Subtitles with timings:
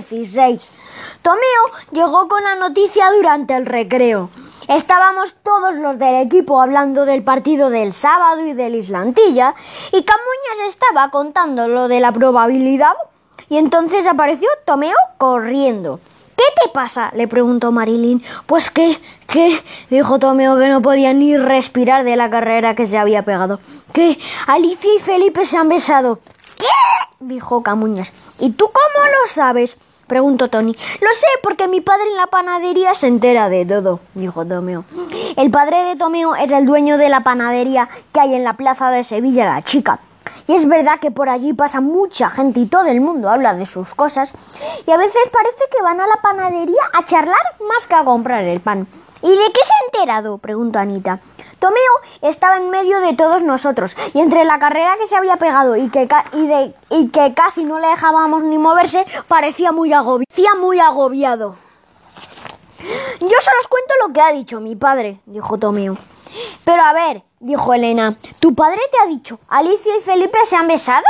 [0.00, 0.70] 16.
[1.20, 1.42] Tomeo
[1.90, 4.30] llegó con la noticia durante el recreo.
[4.68, 9.54] Estábamos todos los del equipo hablando del partido del sábado y del Islantilla
[9.90, 12.94] y Camuñas estaba contando lo de la probabilidad
[13.50, 16.00] y entonces apareció Tomeo corriendo.
[16.36, 17.10] ¿Qué te pasa?
[17.14, 18.24] le preguntó Marilyn.
[18.46, 19.62] Pues que, ¿qué?
[19.90, 23.60] dijo Tomeo que no podía ni respirar de la carrera que se había pegado.
[23.92, 24.18] ¿Qué?
[24.46, 26.20] Alicia y Felipe se han besado.
[26.56, 26.64] ¿Qué?
[27.20, 28.10] dijo Camuñas.
[28.38, 29.76] ¿Y tú cómo lo sabes?
[30.06, 30.76] preguntó Tony.
[31.00, 34.84] Lo sé, porque mi padre en la panadería se entera de todo, dijo Tomeo.
[35.36, 38.90] El padre de Tomeo es el dueño de la panadería que hay en la plaza
[38.90, 40.00] de Sevilla la Chica.
[40.46, 43.64] Y es verdad que por allí pasa mucha gente y todo el mundo habla de
[43.64, 44.32] sus cosas.
[44.86, 48.44] Y a veces parece que van a la panadería a charlar más que a comprar
[48.44, 48.86] el pan.
[49.22, 50.38] ¿Y de qué se ha enterado?
[50.38, 51.20] preguntó Anita.
[51.58, 55.76] Tomeo estaba en medio de todos nosotros y entre la carrera que se había pegado
[55.76, 56.08] y que,
[57.34, 59.92] casi no le dejábamos ni moverse, parecía muy,
[60.58, 61.54] muy agobiado.
[63.20, 65.96] Yo solo os cuento lo que ha dicho mi padre, dijo Tomeo.
[66.64, 70.66] Pero a ver, dijo Elena, ¿tu padre te ha dicho, Alicia y Felipe se han
[70.66, 71.04] besado?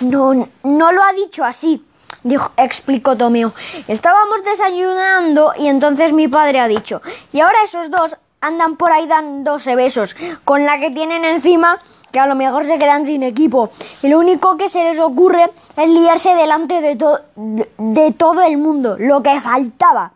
[0.00, 1.84] No, no lo ha dicho así,
[2.22, 3.52] dijo, explicó Tomeo.
[3.86, 7.02] Estábamos desayunando y entonces mi padre ha dicho,
[7.32, 11.78] y ahora esos dos andan por ahí dándose besos con la que tienen encima
[12.12, 13.70] que a lo mejor se quedan sin equipo
[14.02, 16.96] y lo único que se les ocurre es liarse delante de,
[17.76, 20.12] de todo el mundo, lo que faltaba.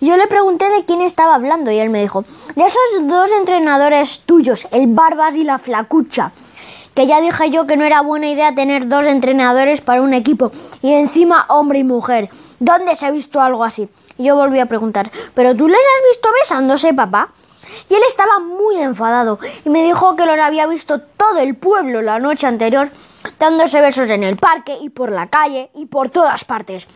[0.00, 4.20] Yo le pregunté de quién estaba hablando y él me dijo, de esos dos entrenadores
[4.26, 6.32] tuyos, el Barbas y la Flacucha,
[6.94, 10.52] que ya dije yo que no era buena idea tener dos entrenadores para un equipo
[10.82, 12.30] y encima hombre y mujer.
[12.60, 13.88] ¿Dónde se ha visto algo así?
[14.16, 17.30] Y yo volví a preguntar, ¿pero tú les has visto besándose, papá?
[17.88, 22.02] y él estaba muy enfadado y me dijo que los había visto todo el pueblo
[22.02, 22.88] la noche anterior
[23.38, 26.86] dándose besos en el parque y por la calle y por todas partes.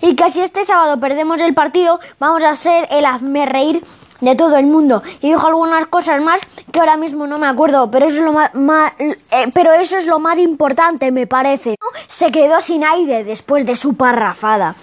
[0.00, 3.82] Y que si este sábado perdemos el partido vamos a ser el hazme reír
[4.22, 7.90] de todo el mundo y dijo algunas cosas más que ahora mismo no me acuerdo,
[7.90, 9.16] pero eso es lo más, eh,
[9.52, 11.76] pero eso es lo más importante, me parece.
[12.08, 14.76] Se quedó sin aire después de su parrafada.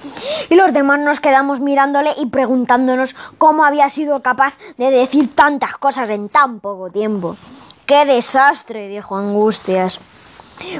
[0.49, 5.77] Y los demás nos quedamos mirándole y preguntándonos cómo había sido capaz de decir tantas
[5.77, 7.37] cosas en tan poco tiempo.
[7.85, 8.89] ¡Qué desastre!
[8.89, 9.99] dijo Angustias.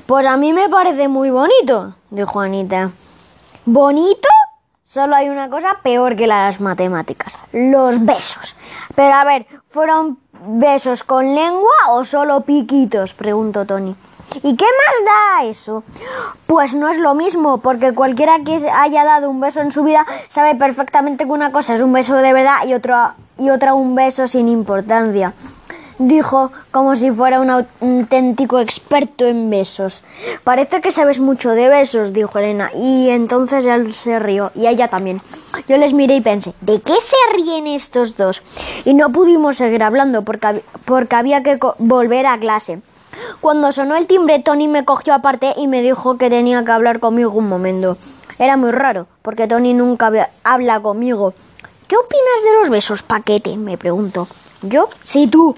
[0.06, 2.92] Pues a mí me parece muy bonito, dijo Anita.
[3.66, 4.28] ¿Bonito?
[4.92, 8.56] Solo hay una cosa peor que las matemáticas, los besos.
[9.00, 13.14] Pero a ver, ¿fueron besos con lengua o solo piquitos?
[13.14, 13.96] preguntó Tony.
[14.44, 15.86] ¿Y qué más da eso?
[16.48, 20.06] Pues no es lo mismo, porque cualquiera que haya dado un beso en su vida
[20.28, 23.96] sabe perfectamente que una cosa es un beso de verdad y otra y otra un
[23.96, 25.32] beso sin importancia
[26.00, 30.04] dijo como si fuera un auténtico experto en besos.
[30.44, 34.88] Parece que sabes mucho de besos, dijo Elena, y entonces él se rió, y ella
[34.88, 35.22] también.
[35.68, 38.42] Yo les miré y pensé, ¿de qué se ríen estos dos?
[38.86, 42.82] Y no pudimos seguir hablando porque, porque había que volver a clase.
[43.42, 47.00] Cuando sonó el timbre, Tony me cogió aparte y me dijo que tenía que hablar
[47.00, 47.98] conmigo un momento.
[48.38, 50.12] Era muy raro, porque Tony nunca
[50.44, 51.34] habla conmigo.
[51.88, 53.58] ¿Qué opinas de los besos, paquete?
[53.58, 54.28] me preguntó.
[54.62, 54.90] ¿Yo?
[55.04, 55.56] Sí, tú,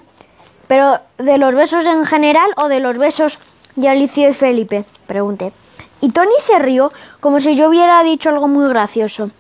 [0.72, 3.40] ¿Pero de los besos en general o de los besos
[3.76, 4.86] de Alicia y Felipe?
[5.06, 5.52] Pregunté.
[6.00, 9.32] Y Tony se rió como si yo hubiera dicho algo muy gracioso.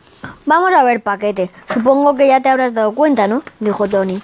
[0.45, 1.49] Vamos a ver, paquete.
[1.73, 3.43] Supongo que ya te habrás dado cuenta, ¿no?
[3.61, 4.21] dijo Tony.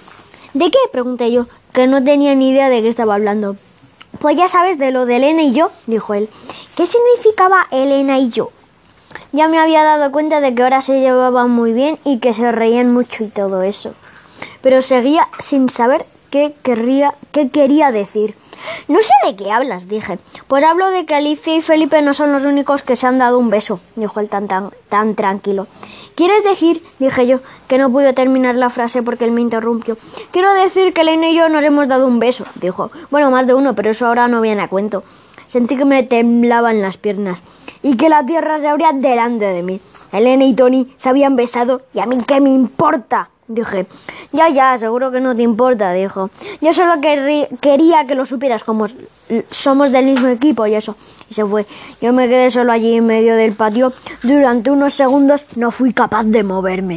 [0.52, 0.76] ¿De qué?
[0.92, 3.56] pregunté yo, que no tenía ni idea de qué estaba hablando.
[4.18, 6.28] Pues ya sabes de lo de Elena y yo, dijo él.
[6.76, 8.50] ¿Qué significaba Elena y yo?
[9.32, 12.52] Ya me había dado cuenta de que ahora se llevaban muy bien y que se
[12.52, 13.94] reían mucho y todo eso.
[14.60, 18.34] Pero seguía sin saber qué, querría, qué quería decir.
[18.88, 20.18] No sé de qué hablas, dije.
[20.46, 23.38] Pues hablo de que Alicia y Felipe no son los únicos que se han dado
[23.38, 25.66] un beso, dijo él tan, tan, tan tranquilo.
[26.14, 29.96] ¿Quieres decir, dije yo, que no pude terminar la frase porque él me interrumpió?
[30.32, 32.90] Quiero decir que Elena y yo nos hemos dado un beso, dijo.
[33.10, 35.04] Bueno, más de uno, pero eso ahora no viene a cuento.
[35.46, 37.42] Sentí que me temblaban las piernas
[37.82, 39.80] y que la tierra se abría delante de mí.
[40.12, 43.30] Elena y Tony se habían besado y a mí qué me importa.
[43.48, 43.86] Dije,
[44.30, 46.28] ya, ya, seguro que no te importa, dijo.
[46.60, 48.86] Yo solo quería que lo supieras como
[49.50, 50.96] somos del mismo equipo y eso.
[51.30, 51.64] Y se fue.
[52.02, 53.92] Yo me quedé solo allí en medio del patio.
[54.22, 56.96] Durante unos segundos no fui capaz de moverme.